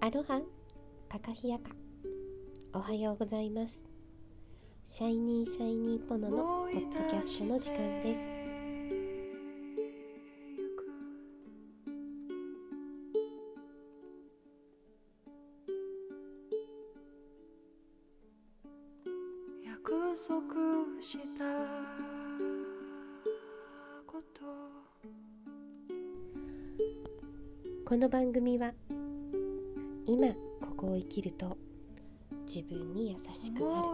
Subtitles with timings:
[0.00, 0.40] アロハ
[1.08, 1.70] カカヒヤカ。
[2.72, 3.86] おはようございます。
[4.86, 8.39] シャイニーシャイニーポノのポッドキャストの時間です
[28.10, 28.72] 番組は
[30.04, 30.26] 今
[30.60, 31.56] ここを生きると
[32.44, 33.88] 自分に優しくなる。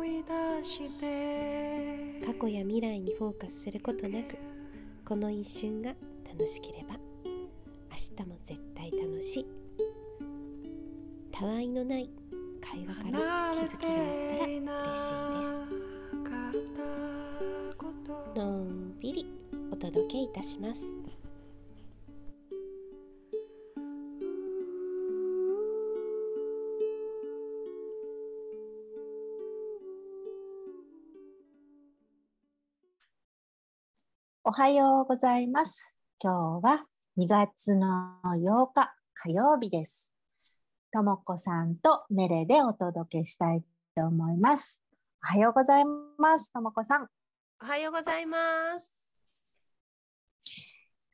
[2.24, 4.38] 過去や未来にフォーカスすることなく
[5.04, 5.94] この一瞬が
[6.32, 6.94] 楽しければ
[7.90, 9.46] 明日も絶対楽しい。
[11.30, 12.08] たわいのない
[12.62, 13.96] 会話から気づきがあっ
[14.38, 15.76] たら嬉しいです。
[18.34, 19.26] のんびり
[19.70, 20.86] お届けいたします
[34.58, 35.94] はようございます。
[36.18, 36.86] 今日は
[37.18, 40.14] 2月の8日火曜日です。
[40.90, 43.62] ともこさんとメレでお届けしたい
[43.94, 44.80] と思います。
[45.22, 46.50] おはようございます。
[46.54, 47.06] ともこさん。
[47.62, 49.10] おはようございます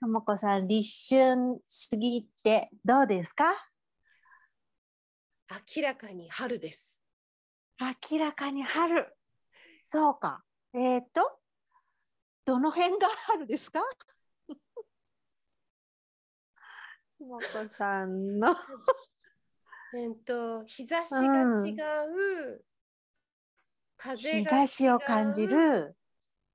[0.01, 3.45] ともこさん、立春過ぎてどうですか？
[5.77, 7.03] 明らかに春です
[8.09, 9.13] 明らかに春。
[9.83, 10.45] そうか。
[10.75, 11.42] えっ、と、
[12.45, 13.81] どの辺が春ですか？
[17.19, 17.43] と もこ
[17.79, 18.57] さんの。
[19.95, 21.73] えっと日差しが違
[22.09, 22.65] う、
[23.97, 24.43] 風が違う。
[24.43, 25.97] 日差しを感じる、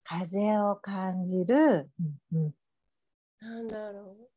[0.04, 1.90] 風を感じる、
[2.34, 2.56] うんうん。
[3.40, 4.30] なんだろう。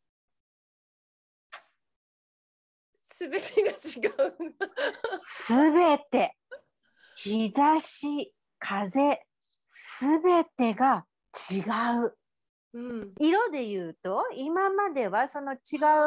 [3.02, 3.74] すべてが違
[4.28, 4.54] う。
[5.18, 6.36] すべて、
[7.16, 9.26] 日差し、風、
[9.68, 11.06] すべてが
[11.50, 11.60] 違
[12.06, 12.16] う。
[12.72, 13.14] うん。
[13.18, 15.56] 色で言うと、今まではその違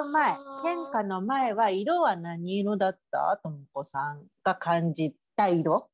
[0.01, 3.39] う前変化の前は色は何色だった？
[3.43, 5.89] ともこさんが感じた色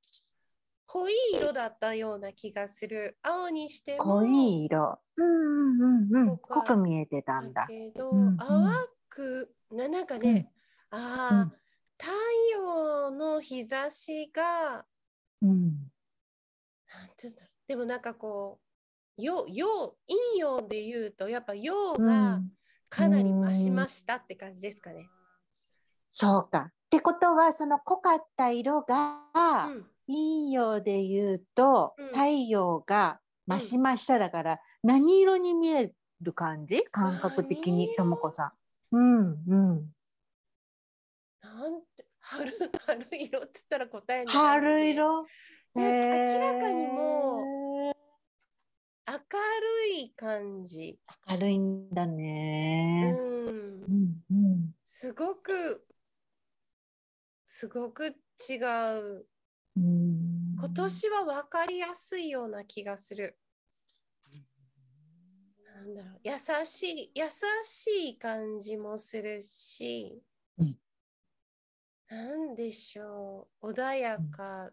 [0.85, 3.17] 濃い色だったような気がする。
[3.21, 4.03] 青にしても。
[4.03, 4.99] 濃い色。
[5.17, 6.37] うんうんうんうん。
[6.37, 7.67] 濃く見えてたんだだ。
[7.67, 8.73] けど、うんうん淡
[9.09, 10.51] く、ななんかね、
[10.91, 11.53] ああ、うん
[12.01, 12.11] 太
[12.53, 14.85] 陽の日差しが、
[15.41, 15.51] うん。
[15.51, 17.49] なんていうんだろう。
[17.67, 18.68] でもなんかこう、
[19.19, 22.51] 陽、陽、陰陽で言うと、やっぱ陽うがん
[22.89, 25.07] かなり増しましたって感じですかね。
[26.11, 26.69] そうか。
[26.69, 29.25] ってことは、その濃かった色が、
[29.67, 36.83] うん陰陽で言うと、うん太陽が増し増しただから、何色に見える感じ？
[36.91, 38.53] 感覚的に、ともこさ
[38.91, 38.95] ん。
[38.97, 39.93] うんうん。
[41.43, 42.51] なんて春
[42.85, 45.25] 春色っつったら答えになる春ね色？
[45.75, 48.08] なんか明らかにへもー
[49.09, 50.99] 明るい感じ、
[51.29, 52.05] 明るいんだ
[53.01, 53.19] うね。
[53.85, 54.73] ん、うんうん。
[54.85, 55.85] すごく
[57.43, 58.15] すごく
[58.49, 58.55] 違
[58.97, 59.27] う。
[59.75, 60.59] うん。
[60.59, 63.39] 今年は分かりやすいような気がする。
[65.73, 66.19] なんだろう。
[66.23, 67.23] 優しい優
[67.63, 70.21] しい感じもするし、
[70.57, 70.77] うん。
[72.07, 73.71] なんでしょう。
[73.71, 74.71] 穏やか、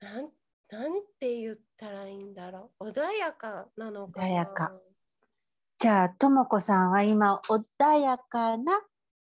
[0.00, 0.30] なん
[0.70, 2.90] なんて言ったらいいんだろう。
[2.90, 4.26] 穏やかなのかな。
[4.26, 4.72] 穏やか。
[5.78, 8.80] じゃあ、ともこさんは今、穏やかな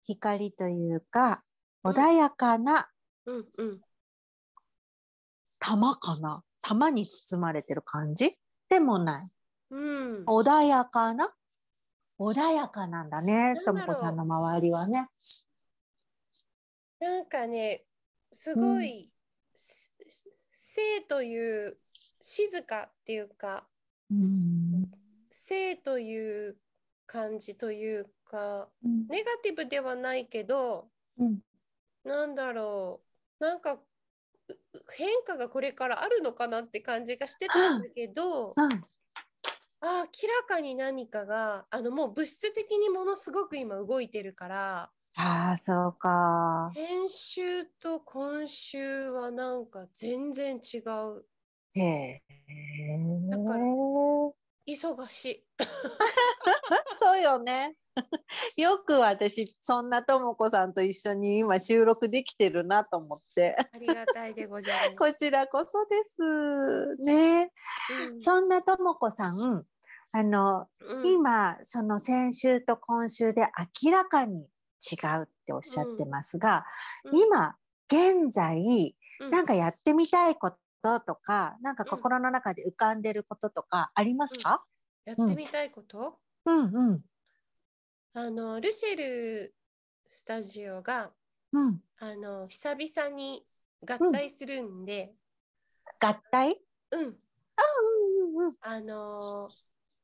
[0.06, 1.44] 光というか、
[1.84, 1.92] うん。
[1.92, 2.90] 穏やかな
[3.26, 3.82] うんうん。
[5.60, 6.44] 玉かな？
[6.62, 8.38] 玉に包まれてる感じ？
[8.70, 9.28] でもない。
[9.72, 10.24] うん。
[10.26, 11.34] 穏やかな？
[12.18, 15.10] 穏やかなんだね、ともこさんの周りはね。
[17.00, 17.84] なんかね
[18.32, 19.12] すごい、
[19.54, 19.92] す
[20.76, 21.78] 静という
[22.22, 23.66] 静かっていうか
[24.12, 24.92] うん
[25.32, 26.58] 静という
[27.08, 31.40] 感じというかうんネガティブではないけどうん
[32.04, 33.02] なんだろ
[33.40, 33.80] うなんか
[34.98, 38.84] 変化がこれからあるのかなって感じがしてたんだけどうん
[39.82, 46.72] あ明らかに何かがあのもう物質的にものすごく今動いてるからああ、そうか。
[46.74, 51.26] 先週と今週はなんか全然違う
[51.74, 52.22] へえ。
[53.30, 53.66] だから
[54.68, 55.44] 忙しい。
[57.00, 57.78] そうよね。
[58.58, 63.56] よく私、そんなともこさんと一緒に今収録できてるなと思って。
[63.74, 64.96] ありがたいでございます。
[65.00, 66.96] こちらこそです。
[67.04, 67.52] ね。
[68.10, 69.66] うんそんなともこさん、
[70.12, 73.48] あの、うん今、その先週と今週で
[73.84, 74.50] 明らかに
[74.92, 76.66] 違うっておっしゃってますが、
[77.04, 77.18] うん。
[77.18, 77.56] 今
[77.88, 79.32] 現在うん。
[79.32, 80.52] なんかやってみたいこ
[80.82, 84.64] ととか、なんか心の中で浮かんでることとかありますか？
[85.06, 86.92] やってみたいこと、うん。
[86.92, 87.02] うん。
[88.14, 89.56] あのルシェル
[90.08, 91.12] スタジオが
[91.54, 91.82] うん。
[92.00, 93.46] あの久々に
[93.88, 95.14] 合体するんで、
[96.00, 96.60] 合体？
[96.92, 98.56] うん、うんうんうん。
[98.62, 99.50] あの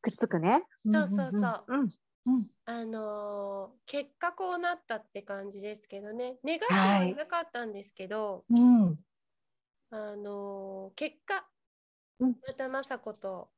[0.02, 0.64] くっつくね。
[0.90, 1.66] そうそうそう。
[1.68, 1.92] うん
[2.26, 2.48] うん。
[2.66, 6.38] あの結果こうなったって感じですけどね。
[6.46, 8.84] 願ってははいなかったんですけど、うん。
[8.84, 9.00] うん
[9.94, 11.46] あの結果、
[12.20, 12.36] うん。
[12.48, 13.50] また雅子と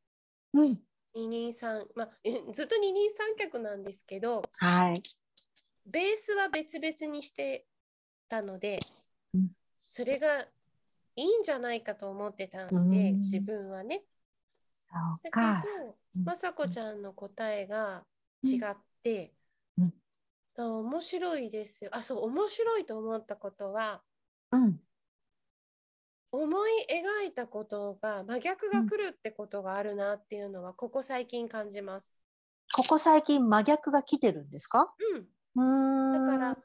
[0.53, 0.81] うん。
[1.13, 5.03] 二人三まあえ ずっと二人三脚なんですけどはい。
[5.85, 7.67] ベースは別々にして
[8.29, 8.79] たので、
[9.33, 9.51] うん。
[9.83, 10.47] それが
[11.15, 13.21] いいんじゃないかと思ってたんで、うん。
[13.21, 14.03] 自分はね。
[14.93, 14.99] そ
[16.65, 18.05] うちゃんの答えが
[18.43, 19.33] 違って、
[19.77, 19.93] うん
[20.55, 21.89] だから面白いですよ。
[21.93, 24.03] あそう面白いと思ったことは
[24.51, 24.79] うん
[26.31, 32.15] 思い描いたことが真逆が来るってことがあるなっていうのはここ最近感じます。
[32.75, 34.93] ここ最近真逆が来てるんですか？
[35.55, 36.25] うん、うーん。
[36.25, 36.57] だから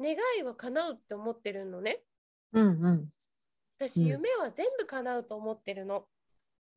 [0.00, 2.02] 願いは叶うって思ってるのね。
[2.52, 3.08] うんうん。
[3.78, 6.06] 私、うん夢は全部叶うと思ってるの。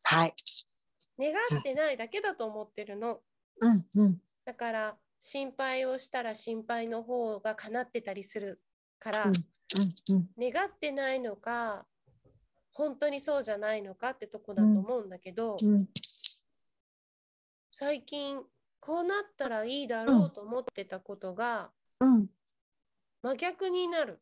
[0.03, 0.33] はい。
[1.19, 3.21] 願ってないだけだと思ってるの。
[3.61, 8.59] うんうんだから心配をしたら心配の方が叶ってたりする
[8.99, 11.85] から、うんうん願ってないのか
[12.73, 15.87] 本当にそうじゃないのかってとこだと思うんだけど、うん
[17.71, 18.41] 最近
[18.81, 22.27] こうなったらいいだろうと思ってたことがうん。
[23.21, 24.19] 真逆になる。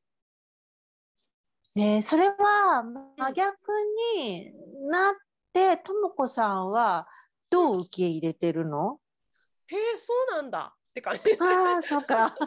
[1.75, 2.83] えーそれは
[3.17, 3.71] 真逆
[4.21, 4.51] に
[4.89, 5.13] なっ
[5.53, 7.07] てともこさんは
[7.49, 8.99] どう受け入れてるの？
[9.71, 11.21] へえそうなんだって感じ。
[11.39, 12.35] ああ、そうか。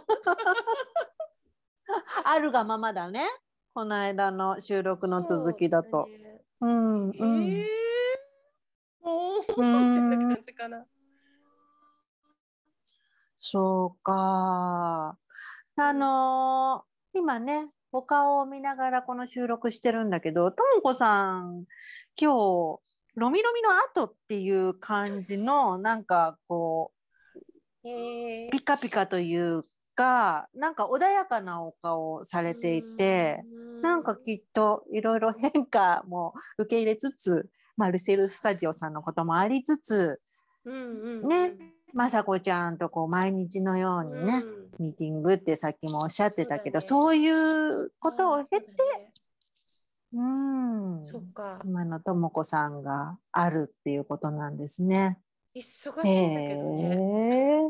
[2.25, 3.21] あるがままだね。
[3.75, 5.91] この間の収録の続きだと。
[5.91, 7.69] そうねうんうえ
[9.01, 10.87] おーうんって感じかな。
[13.39, 15.19] そうか。
[15.77, 21.67] あのー今ね、お顔を見ながらこの収録してるんだけど、ともこさん、
[22.19, 22.81] 今日、
[23.17, 26.99] ロミロミの後っていう感じの、なんかこう、
[27.83, 29.63] ピカピカという
[29.95, 33.43] か、なんか穏やかなお顔をされていて、
[33.83, 40.21] なんかきっといろいろ変化も受け入れつつ、まあ、ルセルスタジオさんのこともありつつ、
[40.65, 41.29] うんうんうん。
[41.29, 41.53] ね
[41.95, 44.43] 雅子ちゃんとこう毎日のようにね、
[44.79, 44.85] うん。
[44.85, 48.67] ミーティングってさっきもおっしゃってたけどそそうねいうことを経て
[50.15, 51.05] うん。
[51.05, 51.61] そっか。
[51.65, 55.19] 今のともこさんがあるっていうことなんですね。
[55.55, 56.97] 忙しいんだけどね。
[57.57, 57.62] へ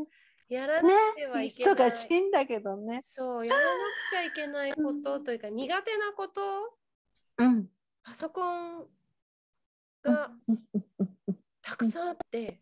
[0.53, 2.99] やらなねくてはいけない、忙しいんだけどね。
[3.01, 6.41] そうやらなくちゃいけないことというか苦手なこと
[7.39, 7.67] うん。
[8.03, 8.85] パソコン
[10.03, 10.31] が
[11.61, 12.59] たくさんあって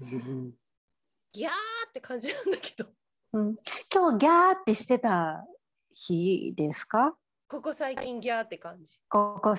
[0.00, 1.50] ギャー
[1.88, 2.88] って感じなんだけど
[3.34, 3.56] うん
[3.92, 5.44] 今日ギャーってしてた
[5.90, 7.14] 日ですか？
[7.48, 9.54] ここ最近ギャーって感じここ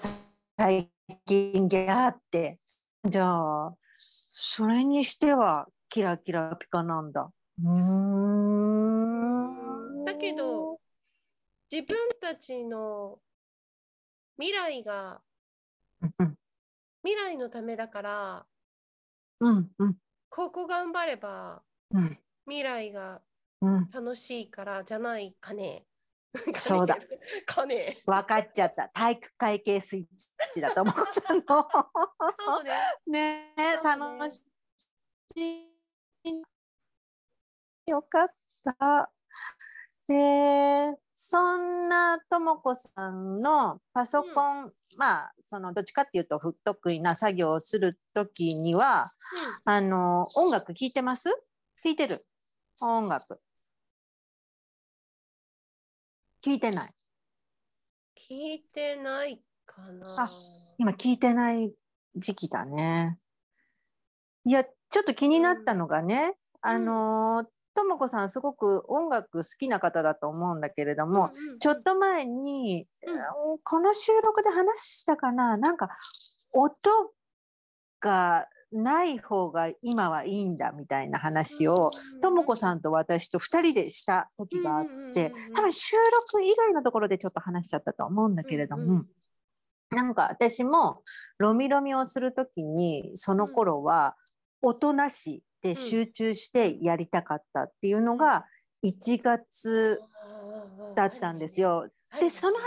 [0.57, 0.89] 最
[1.25, 2.59] 近ギャーって。
[3.03, 7.31] じゃあそれにしてはキラキラピカなんだ。
[7.59, 7.69] うー
[10.01, 10.05] ん。
[10.05, 10.79] だけど
[11.71, 13.19] 自分たちの
[14.37, 15.21] 未来が
[16.01, 16.37] うん
[17.03, 18.45] 未来のためだから
[19.39, 19.97] うんうん。
[20.29, 22.17] ここ頑張ればうん。
[22.45, 23.21] 未来が
[23.61, 23.89] うん。
[23.91, 25.85] 楽しいからじゃない かね。
[26.51, 26.97] そうだ。
[27.45, 27.93] かね。
[28.05, 28.87] 分かっちゃった。
[28.89, 30.95] 体育会系スイッチだと思う。
[31.11, 33.53] さんのね。
[33.53, 33.53] ね。
[33.83, 34.41] 楽し
[35.35, 36.41] い
[37.87, 38.27] よかっ
[38.79, 39.11] た。
[40.07, 49.13] でそんなともこさんのパソコン、まあそのどっちかっていうと不得意な作業をする時には
[49.63, 51.29] あの音楽聴いてます？
[51.83, 52.25] 聴いてる。
[52.81, 53.39] 音楽。
[56.43, 56.93] 聴いてない。
[58.29, 60.23] 聞いてないかな。
[60.23, 60.29] あ
[60.79, 61.71] 今聞いてない
[62.15, 63.19] 時期だね。
[64.45, 73.59] いや、ちょっと気になったのがね、あのーともこさんすごく音楽好きな方だと思うんだけれども、うんうんちょっと前に、うん。
[73.63, 75.89] この収録で話したかな、なんか
[76.51, 76.73] 音
[77.99, 85.95] がない方が今はいいんだみたいな話を、ともこさんと私と2人でした時があって、多分収
[86.29, 89.07] 録以外のところでちょっと話しちゃったと思うんだけれども、うんうん
[89.91, 91.03] なんか私も
[91.37, 94.15] ロミロミをするときにその頃は
[94.61, 98.45] 音なしで集中してやりたかったっていうのが
[98.83, 100.01] 1月
[100.95, 101.61] だったんです。
[101.61, 101.87] よ。
[102.19, 102.57] でその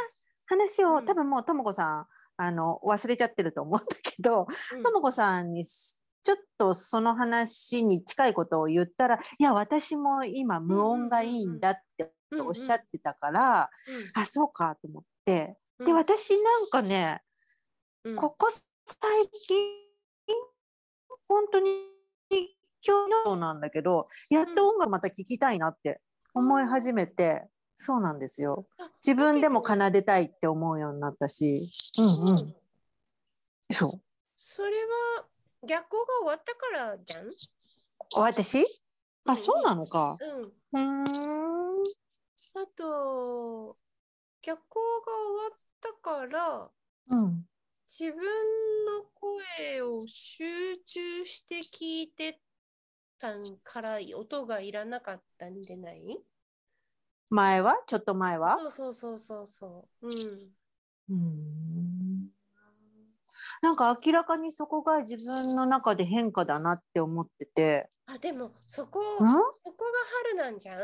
[0.47, 1.07] 話をうん。
[1.07, 4.83] 多分もうともこさんあの忘れちゃってると思うんだけどうん。
[4.83, 13.71] ともこさんにすちょっとその話に近いことを言ったらいや私も今無音がいいんだっておっしゃってたから、
[14.15, 15.57] あそうかと思って。
[15.79, 15.87] うん。
[15.87, 17.21] で私なんかね、
[18.05, 18.17] うん。
[18.17, 19.57] ここ最近
[21.29, 21.71] 本当に
[22.87, 26.01] 今日のなんだけどやっと音楽また聴きたいなって
[26.35, 28.67] 思い始めて、そうなんですよ。
[28.79, 31.71] あ自分でも奏でたいって思うようになったし。
[31.99, 32.55] うんううんん。
[33.73, 34.01] そう。
[34.37, 34.71] それ
[35.17, 35.27] は
[35.63, 37.31] 逆光が終わったからじゃん？
[38.17, 38.67] 私
[39.25, 40.19] あそうなのか。
[40.21, 40.43] うん。
[40.43, 41.81] うー。
[41.81, 41.83] ん
[42.57, 43.77] あと、
[44.43, 46.71] 逆光が終わったから、
[47.09, 47.47] うん。
[47.87, 48.21] 自分
[48.87, 52.41] の声を集中して聞いて
[53.25, 56.19] たんから音がいらなかったんでない？
[57.31, 57.79] 前は？
[57.87, 58.59] ちょっと前は？
[58.61, 60.07] そうそうそうそうそう。
[60.07, 60.13] うん。
[60.13, 62.29] うーん。
[63.63, 67.89] なんか明らかにそこが自分の中で変化だなって思ってて。
[68.07, 69.03] あ、でもそこ、ん？
[69.03, 69.35] そこが
[70.25, 70.79] 春なんじゃん？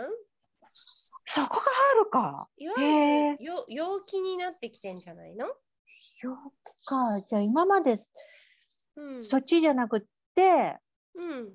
[1.26, 2.48] そこが春か。
[2.56, 5.46] いわへゆるよ陽気になってきてんじゃないの？
[6.22, 7.20] 陽気か。
[7.20, 7.96] じゃあ今まで
[8.96, 9.20] うん。
[9.20, 10.02] そっちじゃなくっ
[10.34, 10.78] て
[11.14, 11.50] うん。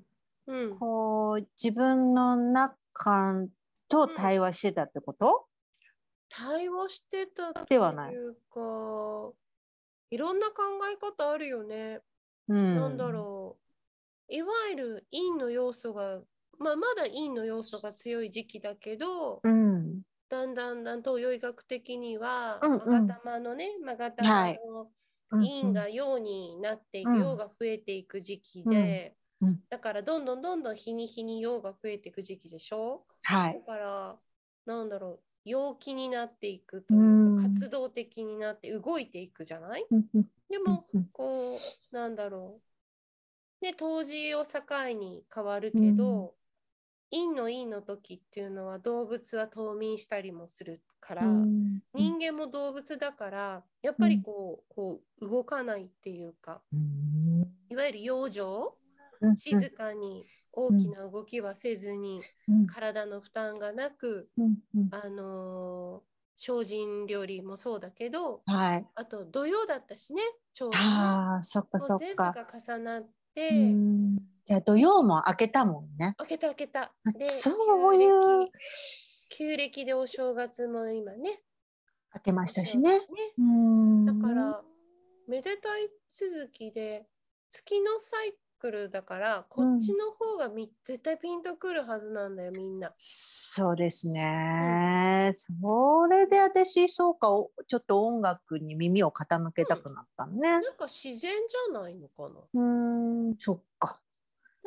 [0.47, 0.79] うん。
[0.79, 3.47] こう自分の中
[3.87, 5.47] と対話してたってこと、
[6.29, 9.31] 対話してたってではないいうか、
[10.11, 12.01] いろんな考え方あるよね。
[12.47, 13.57] うん、なんだろ
[14.29, 14.33] う。
[14.33, 16.21] いわゆる陰の要素が、
[16.59, 19.49] まあ、まだ陰の要素が強い時期だけど、う。
[19.49, 20.01] うん。
[20.29, 24.89] だんだんだん東洋医学的には、うんうんのね、勾は玉いの
[25.31, 29.49] うん陰が陽になっていく、うん陽が増えていく時期で、うん。
[29.49, 33.03] うんだからどんどんどんどん日に日に陽が増えていく時期でしょ？
[33.23, 33.53] はい。
[33.55, 34.15] だから、
[34.65, 37.51] なんだろう、陽気になっていくというか、うん。
[37.51, 39.85] 活動的になって動いていくじゃない？
[39.91, 40.25] うんうん。
[40.49, 41.55] でも、うんこ
[41.91, 42.61] う、なんだろ
[43.61, 43.65] う。
[43.65, 44.61] ね、当時を境
[44.97, 46.35] に変わるけど、
[47.11, 51.79] 陰の陰の時っていうのは動物は冬眠したりもするから、うん。
[51.93, 57.47] 人間も動物だから、やっぱりこう、こう動かないっていうか、うん。
[57.69, 58.84] いわゆる養生、うん
[59.35, 64.29] 静かに大きな動きはせずに、うん体の負担がなく、
[64.91, 68.85] あのー精進料理もそうだけど、はい。
[68.95, 70.21] あと土曜だったしね、
[70.53, 72.15] ちょうどねああ、そっか全部。
[72.15, 76.13] が重なって、うんじゃあ土曜も開けたもんね。
[76.17, 76.93] 開けた開けた。
[77.17, 78.49] で、そういう
[79.29, 81.41] 旧暦旧暦でお正月も今ね。
[82.11, 82.99] 開けましたしね。
[82.99, 83.05] ね
[83.39, 84.61] うんだから、
[85.27, 87.07] めでたい続きで、
[87.49, 88.33] 月のサイ
[88.65, 92.91] クルだから、こっちの方がみ、絶対ピンとくるはずなんだよ、みんな。
[92.97, 95.31] そうですね。
[95.33, 100.49] それで私、そうか、おちょっと音楽に耳を傾けたくなったのね。
[100.49, 102.35] なんか自然じゃないのかな。
[102.53, 102.63] う
[103.29, 104.01] ん、そっか。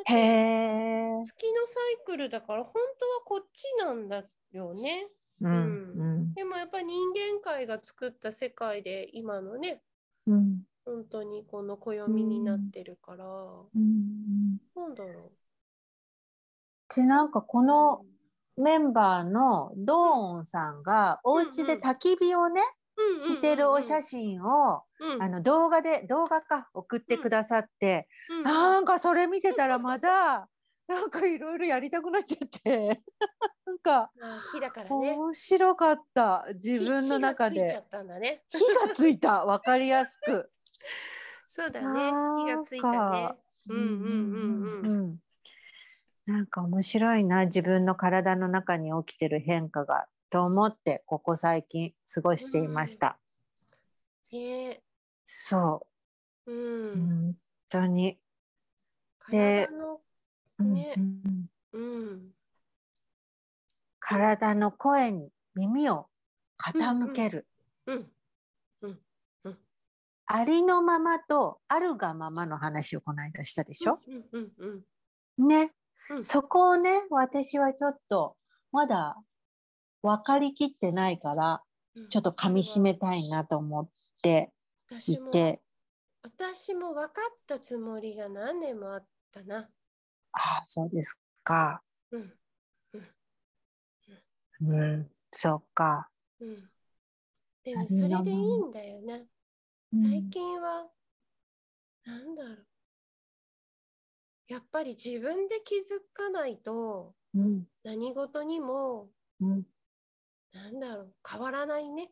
[0.05, 1.23] へえ。
[1.25, 5.09] 月のサイクルだから、本当はこっちなんだよね。
[5.41, 9.83] うん、うん、でもやっぱり人間界が作った世界で今のね、
[10.27, 13.79] うん、本当にこの暦になってるから、う。
[13.79, 14.59] ん。
[14.75, 14.95] なん。
[14.95, 17.31] だろうで、なん。
[17.31, 17.63] かこ。
[17.63, 18.05] の
[18.57, 20.83] メンバーのドーンさん。
[20.83, 22.63] がお家で焚き火をね、
[23.21, 28.09] してるお写真を、真あの動画で、動画か送ってくださって、
[28.45, 28.85] なん。
[28.85, 30.49] かそれ見てたらまだ、
[30.89, 31.11] なん。
[31.11, 33.03] かいろいろやりたくなっちゃって、
[33.67, 33.79] なん。
[33.79, 34.11] か
[34.53, 35.13] 火だからね。
[35.15, 36.47] 面白かった。
[36.55, 37.91] 自分の中で火がつい。
[37.91, 38.45] たね。
[38.49, 39.45] 火がついた。
[39.45, 40.51] わかりやすく。
[41.49, 42.11] そうだね。
[42.45, 43.35] 火がついたね。
[43.69, 45.03] うんうんうんうん。
[45.03, 45.19] うん
[46.29, 53.19] なんか面白いな自分の体の中に起きてる変化がと思ってここ最近過ごしていました。
[54.31, 54.83] ね
[55.25, 55.87] そ
[56.47, 57.01] うう、ん。
[57.01, 57.37] 本
[57.71, 58.19] 当に。
[59.31, 59.69] で
[60.59, 62.35] うんうん。
[64.01, 66.09] 体の声に耳を
[66.63, 67.47] 傾ける。
[67.87, 68.13] うん。
[70.31, 74.53] ありのままとあるがままの話をこの間したでしょ、うんうん
[75.39, 75.73] うんね、
[76.11, 76.25] うん。
[76.25, 78.37] そこをね私はちょっと
[78.71, 79.17] まだ
[80.03, 81.63] 分かりきってないから
[81.97, 82.09] うん。
[82.09, 83.89] ちょっと噛み締めたいなと思っ
[84.23, 84.53] て
[85.07, 85.61] いて。
[86.23, 89.69] 私も分かったつもりが何年もあったな。
[90.33, 91.83] ああそうですか。
[92.11, 92.33] うん。
[94.61, 95.11] うん。
[95.31, 96.71] そうか、うん。
[97.65, 99.19] でもそれでいいんだよな。
[99.93, 100.91] 最近は、
[102.05, 102.67] なんだろう。
[104.49, 107.65] やっぱり自分で気づかないと、うん。
[107.85, 109.09] 何事にも
[109.41, 109.63] うん。
[110.53, 112.11] なんだろう変わらないね。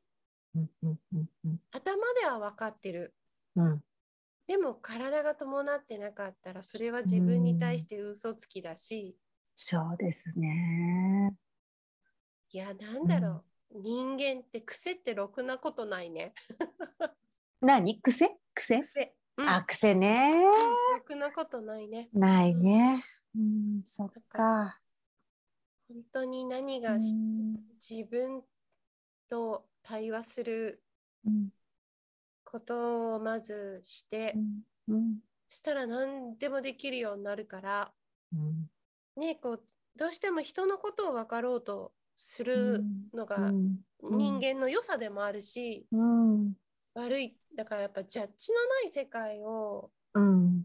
[0.54, 1.60] うんうんうんうん。
[1.72, 3.14] 頭では分かってる。
[3.56, 3.82] うん。
[4.46, 9.16] でも体が伴ってなかったらそれは自分に対して嘘つきだし、
[9.54, 11.34] そうですね。
[12.52, 16.32] いやなんだろう、人間って癖ってろくなことないね
[17.60, 18.00] 何？
[18.00, 18.28] 癖？
[18.54, 18.82] 癖？
[18.82, 19.48] 癖、うん。
[19.48, 20.44] あ、癖ね。
[20.94, 22.08] ろくなことないね。
[22.12, 23.02] ないね。
[23.34, 24.80] うん、そっか。
[25.88, 27.56] 本当に何うがし、ん。
[27.90, 28.42] 自分
[29.28, 30.82] と対話する
[31.24, 31.48] うん。
[32.44, 34.34] ことをまずして、
[34.88, 34.94] うん。
[34.94, 35.18] うん。
[35.48, 37.92] したら何でもできるようになるから
[38.32, 38.70] うん。
[39.16, 39.62] ねこう
[39.96, 42.84] どうしても人のことを分かろうとする
[43.14, 43.76] のがうん。
[44.02, 46.52] 人間の良さでもあるし、うん。
[46.94, 50.62] 悪いだからやっぱジャッジのない世界をうん。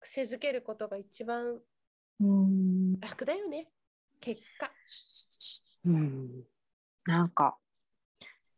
[0.00, 1.58] 癖づけることが一番
[2.20, 3.00] うん。
[3.00, 3.68] 楽だよね。
[4.20, 4.70] 結果。
[5.86, 6.44] うん。
[7.06, 7.56] なんか、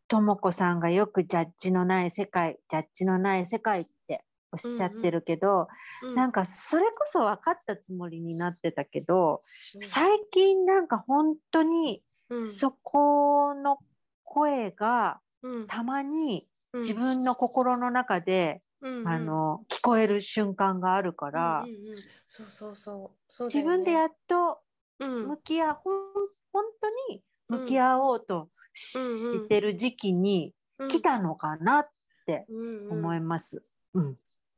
[0.09, 5.63] ともこさんがよくジャッジのない世界、ジャッジのない世界っておっしゃってるけど、
[6.03, 9.43] うんなんかそれこそ分かったつもりになってたけど、
[9.77, 9.83] うん。
[9.83, 12.47] 最近なんか本当にうん。
[12.47, 13.79] そこの
[14.25, 15.67] 声がうん。
[15.67, 19.09] たまにうん自分の心の中で、うんうん。
[19.09, 21.97] あの聞こえる瞬間があるから、うんうんうん。
[22.27, 23.45] そうそうそう。
[23.45, 24.61] 自分でやっと
[24.99, 25.29] うん。
[25.29, 26.13] 向き合う、ほん
[26.53, 31.89] 本当に向き合おうとし,、てる時期にうん来たのかなっ
[32.27, 32.47] て
[32.91, 33.63] 思います。
[33.95, 34.17] うん。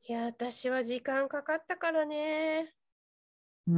[0.08, 2.72] いや私は時間かかったからね。
[3.68, 3.75] うー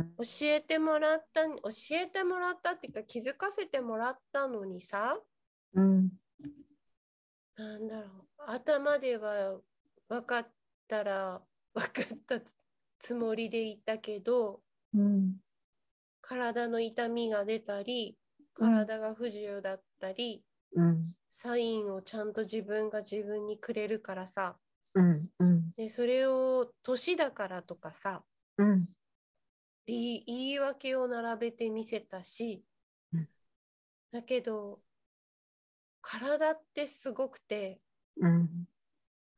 [0.00, 0.14] ん。
[0.18, 5.18] 教えてもらった教えてもらったっていうか気づかせてもらったのにさ。
[5.74, 6.10] うん。
[7.56, 9.60] なんだろう頭では
[10.08, 10.48] 分かっ
[10.88, 11.42] たら
[11.74, 12.40] 分かった
[12.98, 14.62] つもりでいたけど
[14.94, 15.40] うん。
[16.20, 18.16] 体の痛みが出たり
[18.58, 21.16] うん体が不自由だったり、うん。
[21.28, 24.58] サインをちゃんと自分が自分にくれるからさ
[24.94, 25.30] うん。
[25.38, 25.72] うん。
[25.72, 28.22] でそれを年だからとかさ
[28.58, 28.88] うん。
[29.86, 32.64] 言い言い訳を並べてみせたし、
[33.12, 33.28] うん
[34.12, 34.78] だけど
[36.02, 37.80] 体ってすごくて
[38.16, 38.68] うん。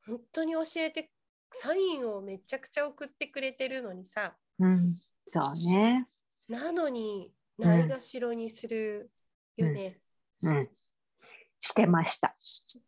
[0.07, 1.11] 本当に教えて
[1.53, 4.97] サインをめちゃくちゃ送ってくれてるのにさうん。
[5.27, 6.07] そうね。
[6.49, 9.11] なのにないがしろにする
[9.57, 10.01] よね。
[10.43, 10.71] うん。
[11.59, 12.37] してました。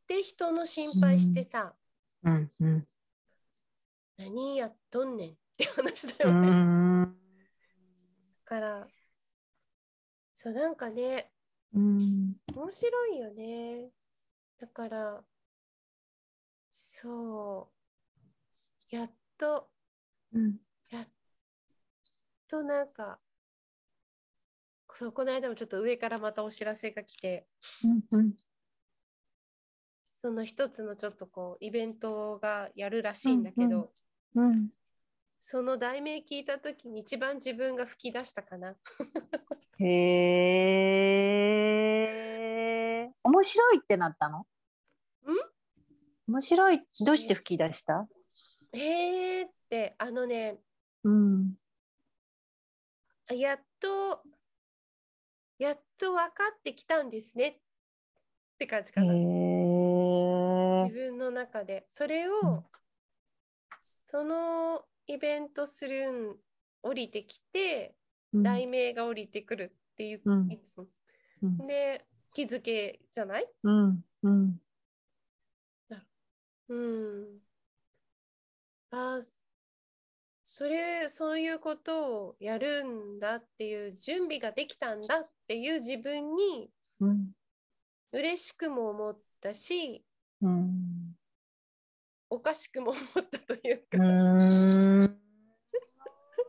[0.09, 1.75] で人の心配してさ、
[2.23, 2.53] うん。
[2.61, 2.89] うん。
[4.19, 6.49] 何やっとんねんって話だうよね。
[6.49, 7.17] だん。
[8.45, 8.87] から
[10.35, 11.31] そうなんかね
[11.77, 12.35] うん。
[12.55, 13.91] 面白いよね。
[14.59, 15.23] だから
[16.73, 17.71] そ
[18.91, 19.69] うやっと
[20.33, 20.57] うん。
[20.91, 21.09] やっ
[22.49, 23.19] となんか
[24.95, 27.47] そうこの間もちょっと上からまたお知らせが来て
[28.11, 28.33] うん。
[30.15, 33.93] その一つのちょっとこうイベントがやるらしいんだけど、
[34.35, 34.69] うんうん。
[35.39, 38.75] その題名聞いた時に一番自分が吹き出したかな。
[39.79, 39.85] へ
[43.05, 43.11] え。
[43.23, 44.41] 面白いってなったの？
[44.41, 44.45] ん？
[46.29, 46.83] 面白い。
[47.05, 48.09] どうして吹き出した？
[48.73, 50.59] えーってあのね
[51.05, 51.55] うん。
[53.31, 54.23] あやっと
[55.59, 57.57] やっと分かってきたんですねっ
[58.59, 59.13] て感じかへな。
[59.15, 59.17] え
[60.85, 60.95] 自。
[60.95, 62.65] 分の中でそれを、うん
[64.09, 66.37] そのイベントするん
[66.83, 67.95] 降りてきて、
[68.33, 70.87] うん題名が降りてくるっていう、うんいつも
[71.43, 73.47] うんで気づけじゃない？
[73.63, 74.05] うん。
[74.23, 74.61] うん。
[76.69, 77.39] うん
[78.91, 79.21] あ
[80.43, 87.33] それそういうことをやるんだっていう準備ができたんだっていう自分にうん。
[88.13, 90.05] 嬉しくも思ったし
[90.43, 90.96] うん。
[92.29, 95.01] おかしくも思ったというか、うん。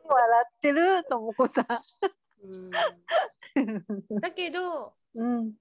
[0.10, 1.66] 笑ってるともこさん。
[2.44, 2.72] うん
[4.22, 5.54] だけどうん。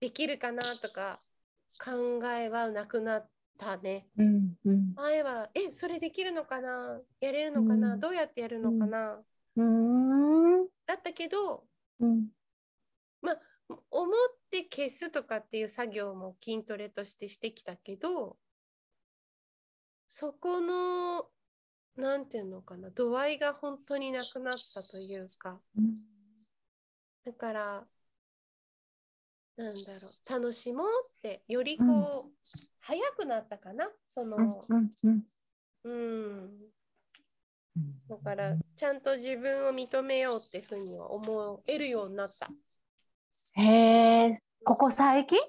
[0.00, 1.20] できるかなとか
[1.84, 4.08] 考えはなくなったね。
[4.16, 4.54] うん。
[4.64, 4.94] うん。
[4.94, 7.00] 前はえそれできるのかな？
[7.20, 9.20] やれるのかな、うんどうやってやるのかな、
[9.56, 10.66] うん。
[10.86, 11.64] だったけど
[12.00, 12.28] うん。
[13.90, 14.37] 思って
[14.78, 18.36] 消すとかっていう作業も筋トレとしてしてきたけど
[20.06, 21.26] そこの
[21.96, 25.58] なんていうのかな度合いが本当になくなったというか
[27.26, 27.84] だから
[29.56, 34.92] なんだろう楽しもうってよりこう、早くなったかなそのうん。
[35.82, 35.92] うん。
[35.92, 36.50] うん
[38.08, 42.48] だからちゃんと自分を認めようってふうには思えるようになった。
[43.60, 44.38] へえ、
[44.68, 45.40] ここ最近？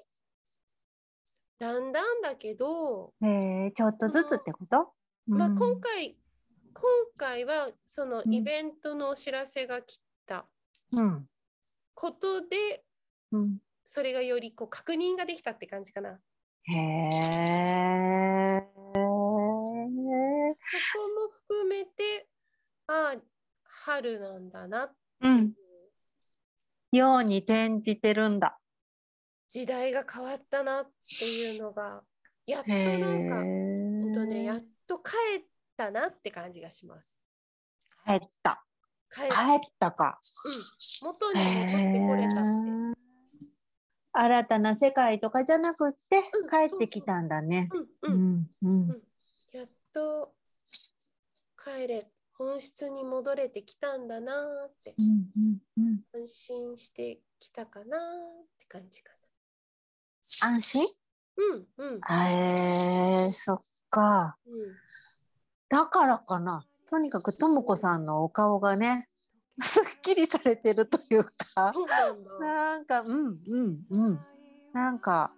[1.58, 4.94] だんだんだけど、へえ、ちょっとずつってこと？
[5.26, 6.16] まあ、うん今回
[6.72, 6.84] 今
[7.18, 10.46] 回はそのうんイベントのお知らせが来た
[10.92, 11.28] うん。
[11.92, 12.82] ことで、
[13.32, 13.58] うん。
[13.84, 16.18] それがよりこう確認ができたって感じかな。
[16.62, 18.66] へえ。
[18.72, 19.74] そこも
[21.28, 22.26] 含めて
[22.86, 23.20] ああ
[23.64, 25.28] 春なんだなってう。
[25.28, 25.52] いうん
[26.92, 28.58] ように転じてるんだ。
[29.50, 32.04] 時代が変わったなっていうのが
[32.46, 34.26] やっとへなんか、ほんとえ。
[34.26, 35.10] ね、やっと帰
[35.40, 35.44] っ
[35.76, 37.26] たなって感じがします。
[38.06, 38.64] 帰った。
[39.12, 39.26] 帰っ
[39.80, 40.20] たか。
[41.02, 43.00] うん、元に戻ってこれたって。
[44.12, 47.68] 新たな世界とかじゃなくってうん帰ってきたんだね。
[48.02, 49.02] うんううんんうん
[49.52, 50.32] やっと
[51.56, 58.00] 帰れ本質に戻れてきたんだなーってうんうんうん安心してきたかなー
[58.44, 59.12] って感じか
[60.42, 60.84] 安心？
[60.84, 60.90] な。
[61.36, 64.36] うんうんへえそっか。
[64.46, 64.52] うん。
[65.68, 66.64] だからかな。
[66.88, 69.08] とにかくともこさんのお顔がね、
[69.60, 71.72] すっきりされてるというか、
[72.40, 74.20] なんか、うんうんうん。
[74.72, 75.32] なんか、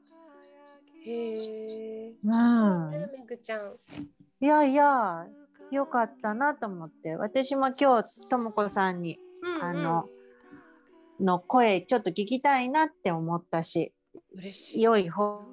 [1.05, 2.14] へえ。
[2.24, 2.90] うん。
[2.90, 3.72] ねめぐちゃん。
[4.40, 5.26] いやいや、
[5.70, 10.09] よかったなと思って、私も今日ともこさんに、うんうんあの、
[11.20, 13.92] の声ちょっと聞きたいなって思ったし、
[14.35, 14.83] 嬉しい。
[14.83, 15.45] 良い方を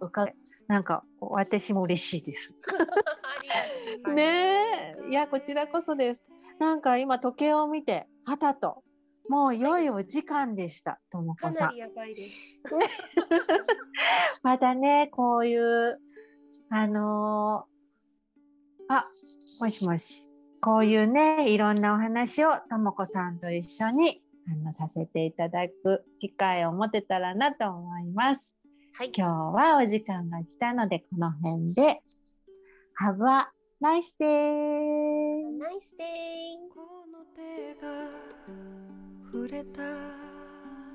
[0.00, 0.34] 伺い
[0.68, 2.52] なんか私も嬉しいです。
[4.12, 4.24] ね
[5.06, 6.28] え、いやこちらこそです。
[6.58, 8.82] なんか今時計を見て、はたと、
[9.28, 11.68] もう良いお時間でした、ともこさ。
[11.68, 12.60] んりやばいです。
[14.42, 16.00] またね、こういう、
[16.70, 17.76] あのー
[18.88, 19.08] あ、
[19.60, 20.24] もしもし。
[20.60, 28.54] こういうね、いろんなお話をともこさんと一緒にあのさせていただく機会を持てたらなと思います。
[28.94, 29.12] はい。
[29.14, 32.00] 今日はお時間が来たので、この辺で。
[32.98, 33.48] Have a
[33.82, 35.58] nice day!
[35.58, 36.06] ナイスデイ。
[36.74, 36.80] こ
[37.12, 38.08] の手が
[39.32, 39.82] 触れた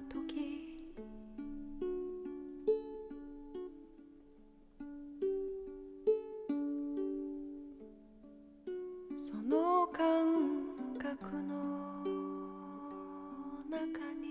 [0.09, 0.71] 時
[9.15, 11.90] その感覚の
[13.71, 14.30] 中に探しに